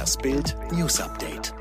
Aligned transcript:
Das 0.00 0.16
Bild 0.16 0.56
News 0.72 0.98
Update. 0.98 1.52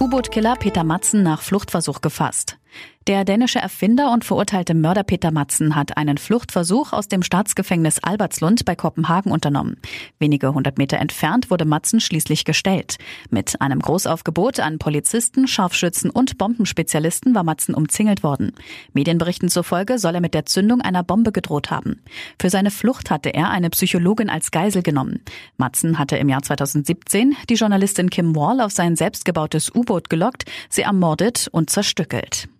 U-Boot-Killer 0.00 0.56
Peter 0.56 0.82
Matzen 0.82 1.22
nach 1.22 1.42
Fluchtversuch 1.42 2.00
gefasst. 2.00 2.58
Der 3.08 3.24
dänische 3.24 3.58
Erfinder 3.58 4.12
und 4.12 4.26
verurteilte 4.26 4.74
Mörder 4.74 5.02
Peter 5.02 5.30
Matzen 5.30 5.74
hat 5.74 5.96
einen 5.96 6.18
Fluchtversuch 6.18 6.92
aus 6.92 7.08
dem 7.08 7.22
Staatsgefängnis 7.22 8.00
Albertslund 8.02 8.66
bei 8.66 8.76
Kopenhagen 8.76 9.32
unternommen. 9.32 9.78
Wenige 10.18 10.52
hundert 10.52 10.76
Meter 10.76 10.98
entfernt 10.98 11.50
wurde 11.50 11.64
Matzen 11.64 12.00
schließlich 12.00 12.44
gestellt. 12.44 12.98
Mit 13.30 13.62
einem 13.62 13.80
Großaufgebot 13.80 14.60
an 14.60 14.78
Polizisten, 14.78 15.48
Scharfschützen 15.48 16.10
und 16.10 16.36
Bombenspezialisten 16.36 17.34
war 17.34 17.44
Matzen 17.44 17.74
umzingelt 17.74 18.22
worden. 18.22 18.52
Medienberichten 18.92 19.48
zufolge 19.48 19.98
soll 19.98 20.16
er 20.16 20.20
mit 20.20 20.34
der 20.34 20.44
Zündung 20.44 20.82
einer 20.82 21.02
Bombe 21.02 21.32
gedroht 21.32 21.70
haben. 21.70 22.02
Für 22.38 22.50
seine 22.50 22.70
Flucht 22.70 23.10
hatte 23.10 23.30
er 23.30 23.48
eine 23.48 23.70
Psychologin 23.70 24.28
als 24.28 24.50
Geisel 24.50 24.82
genommen. 24.82 25.22
Matzen 25.56 25.98
hatte 25.98 26.18
im 26.18 26.28
Jahr 26.28 26.42
2017 26.42 27.36
die 27.48 27.54
Journalistin 27.54 28.10
Kim 28.10 28.36
Wall 28.36 28.60
auf 28.60 28.72
sein 28.72 28.96
selbstgebautes 28.96 29.74
U-Boot 29.74 30.10
gelockt, 30.10 30.44
sie 30.68 30.82
ermordet 30.82 31.48
und 31.50 31.70
zerstückelt. 31.70 32.50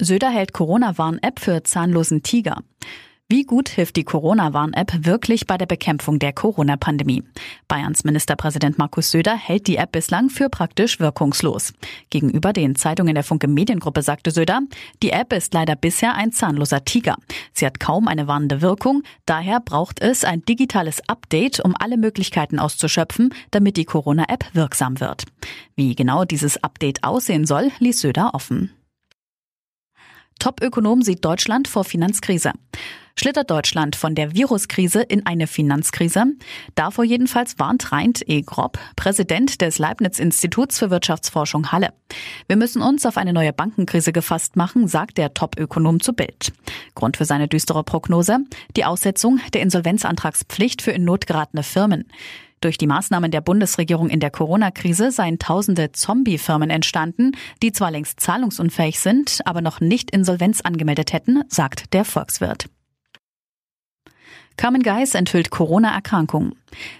Söder 0.00 0.30
hält 0.30 0.52
Corona-Warn-App 0.52 1.40
für 1.40 1.64
zahnlosen 1.64 2.22
Tiger. 2.22 2.62
Wie 3.28 3.42
gut 3.42 3.68
hilft 3.68 3.96
die 3.96 4.04
Corona-Warn-App 4.04 5.04
wirklich 5.04 5.48
bei 5.48 5.58
der 5.58 5.66
Bekämpfung 5.66 6.20
der 6.20 6.32
Corona-Pandemie? 6.32 7.24
Bayerns 7.66 8.04
Ministerpräsident 8.04 8.78
Markus 8.78 9.10
Söder 9.10 9.36
hält 9.36 9.66
die 9.66 9.76
App 9.76 9.90
bislang 9.90 10.30
für 10.30 10.48
praktisch 10.48 11.00
wirkungslos. 11.00 11.74
Gegenüber 12.10 12.52
den 12.52 12.76
Zeitungen 12.76 13.16
der 13.16 13.24
Funke 13.24 13.48
Mediengruppe 13.48 14.02
sagte 14.02 14.30
Söder, 14.30 14.60
die 15.02 15.10
App 15.10 15.32
ist 15.32 15.52
leider 15.52 15.74
bisher 15.74 16.14
ein 16.14 16.30
zahnloser 16.30 16.84
Tiger. 16.84 17.16
Sie 17.52 17.66
hat 17.66 17.80
kaum 17.80 18.06
eine 18.06 18.28
warnende 18.28 18.62
Wirkung, 18.62 19.02
daher 19.26 19.58
braucht 19.58 20.00
es 20.00 20.24
ein 20.24 20.44
digitales 20.44 21.02
Update, 21.08 21.58
um 21.58 21.74
alle 21.76 21.96
Möglichkeiten 21.96 22.60
auszuschöpfen, 22.60 23.34
damit 23.50 23.76
die 23.76 23.84
Corona-App 23.84 24.54
wirksam 24.54 25.00
wird. 25.00 25.24
Wie 25.74 25.96
genau 25.96 26.24
dieses 26.24 26.62
Update 26.62 27.02
aussehen 27.02 27.46
soll, 27.46 27.72
ließ 27.80 28.00
Söder 28.00 28.30
offen. 28.32 28.70
Top-Ökonom 30.38 31.02
sieht 31.02 31.24
Deutschland 31.24 31.68
vor 31.68 31.84
Finanzkrise. 31.84 32.52
Schlittert 33.16 33.50
Deutschland 33.50 33.96
von 33.96 34.14
der 34.14 34.32
Viruskrise 34.32 35.02
in 35.02 35.26
eine 35.26 35.48
Finanzkrise? 35.48 36.26
Davor 36.76 37.02
jedenfalls 37.02 37.58
warnt 37.58 37.90
Reint 37.90 38.22
E. 38.28 38.42
Grob, 38.42 38.78
Präsident 38.94 39.60
des 39.60 39.80
Leibniz-Instituts 39.80 40.78
für 40.78 40.90
Wirtschaftsforschung 40.90 41.72
Halle. 41.72 41.92
Wir 42.46 42.54
müssen 42.54 42.80
uns 42.80 43.04
auf 43.06 43.16
eine 43.16 43.32
neue 43.32 43.52
Bankenkrise 43.52 44.12
gefasst 44.12 44.54
machen, 44.54 44.86
sagt 44.86 45.18
der 45.18 45.34
Top-Ökonom 45.34 45.98
zu 45.98 46.12
Bild. 46.12 46.52
Grund 46.98 47.16
für 47.16 47.24
seine 47.24 47.48
düstere 47.48 47.84
Prognose? 47.84 48.38
Die 48.76 48.84
Aussetzung 48.84 49.40
der 49.54 49.62
Insolvenzantragspflicht 49.62 50.82
für 50.82 50.90
in 50.90 51.04
Not 51.04 51.26
geratene 51.26 51.62
Firmen. 51.62 52.04
Durch 52.60 52.76
die 52.76 52.88
Maßnahmen 52.88 53.30
der 53.30 53.40
Bundesregierung 53.40 54.08
in 54.08 54.18
der 54.18 54.32
Corona-Krise 54.32 55.12
seien 55.12 55.38
tausende 55.38 55.92
Zombie-Firmen 55.92 56.70
entstanden, 56.70 57.32
die 57.62 57.70
zwar 57.70 57.92
längst 57.92 58.18
zahlungsunfähig 58.18 58.98
sind, 58.98 59.40
aber 59.44 59.60
noch 59.60 59.80
nicht 59.80 60.10
Insolvenz 60.10 60.60
angemeldet 60.60 61.12
hätten, 61.12 61.44
sagt 61.48 61.94
der 61.94 62.04
Volkswirt. 62.04 62.68
Carmen 64.58 64.82
Geis 64.82 65.14
enthüllt 65.14 65.50
Corona-Erkrankung. 65.50 66.56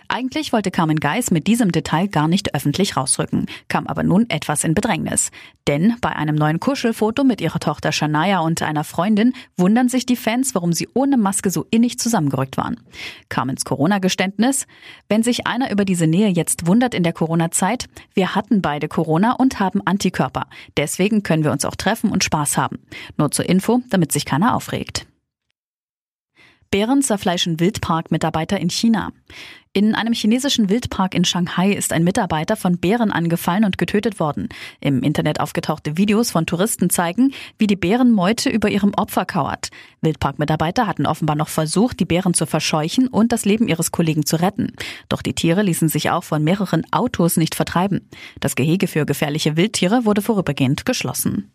Eigentlich 0.06 0.52
wollte 0.52 0.70
Carmen 0.70 1.00
Geis 1.00 1.32
mit 1.32 1.48
diesem 1.48 1.72
Detail 1.72 2.06
gar 2.06 2.28
nicht 2.28 2.54
öffentlich 2.54 2.96
rausrücken, 2.96 3.46
kam 3.66 3.88
aber 3.88 4.04
nun 4.04 4.30
etwas 4.30 4.62
in 4.62 4.74
Bedrängnis. 4.74 5.32
Denn 5.66 5.96
bei 6.00 6.14
einem 6.14 6.36
neuen 6.36 6.60
Kuschelfoto 6.60 7.24
mit 7.24 7.40
ihrer 7.40 7.58
Tochter 7.58 7.90
Shania 7.90 8.38
und 8.38 8.62
einer 8.62 8.84
Freundin 8.84 9.32
wundern 9.56 9.88
sich 9.88 10.06
die 10.06 10.14
Fans, 10.14 10.54
warum 10.54 10.72
sie 10.72 10.88
ohne 10.94 11.16
Maske 11.16 11.50
so 11.50 11.66
innig 11.72 11.98
zusammengerückt 11.98 12.56
waren. 12.56 12.78
Carmens 13.28 13.64
Corona-Geständnis? 13.64 14.68
Wenn 15.08 15.24
sich 15.24 15.48
einer 15.48 15.72
über 15.72 15.84
diese 15.84 16.06
Nähe 16.06 16.28
jetzt 16.28 16.68
wundert 16.68 16.94
in 16.94 17.02
der 17.02 17.12
Corona-Zeit, 17.12 17.86
wir 18.14 18.36
hatten 18.36 18.62
beide 18.62 18.86
Corona 18.86 19.32
und 19.32 19.58
haben 19.58 19.82
Antikörper. 19.84 20.46
Deswegen 20.76 21.24
können 21.24 21.42
wir 21.42 21.50
uns 21.50 21.64
auch 21.64 21.74
treffen 21.74 22.12
und 22.12 22.22
Spaß 22.22 22.56
haben. 22.56 22.78
Nur 23.16 23.32
zur 23.32 23.48
Info, 23.48 23.82
damit 23.90 24.12
sich 24.12 24.24
keiner 24.24 24.54
aufregt. 24.54 25.08
Bären 26.70 27.00
zerfleischen 27.00 27.60
Wildpark-Mitarbeiter 27.60 28.60
in 28.60 28.68
China. 28.68 29.10
In 29.72 29.94
einem 29.94 30.12
chinesischen 30.12 30.68
Wildpark 30.68 31.14
in 31.14 31.24
Shanghai 31.24 31.72
ist 31.72 31.92
ein 31.92 32.04
Mitarbeiter 32.04 32.56
von 32.56 32.78
Bären 32.78 33.10
angefallen 33.10 33.64
und 33.64 33.78
getötet 33.78 34.20
worden. 34.20 34.48
Im 34.80 35.02
Internet 35.02 35.40
aufgetauchte 35.40 35.96
Videos 35.96 36.30
von 36.30 36.44
Touristen 36.44 36.90
zeigen, 36.90 37.32
wie 37.58 37.66
die 37.66 37.76
Bärenmeute 37.76 38.50
über 38.50 38.68
ihrem 38.68 38.92
Opfer 38.94 39.24
kauert. 39.24 39.68
Wildpark-Mitarbeiter 40.02 40.86
hatten 40.86 41.06
offenbar 41.06 41.36
noch 41.36 41.48
versucht, 41.48 42.00
die 42.00 42.04
Bären 42.06 42.34
zu 42.34 42.44
verscheuchen 42.44 43.08
und 43.08 43.32
das 43.32 43.46
Leben 43.46 43.68
ihres 43.68 43.90
Kollegen 43.90 44.26
zu 44.26 44.36
retten. 44.36 44.72
Doch 45.08 45.22
die 45.22 45.34
Tiere 45.34 45.62
ließen 45.62 45.88
sich 45.88 46.10
auch 46.10 46.24
von 46.24 46.44
mehreren 46.44 46.84
Autos 46.90 47.38
nicht 47.38 47.54
vertreiben. 47.54 48.08
Das 48.40 48.56
Gehege 48.56 48.88
für 48.88 49.06
gefährliche 49.06 49.56
Wildtiere 49.56 50.04
wurde 50.04 50.20
vorübergehend 50.20 50.84
geschlossen. 50.84 51.50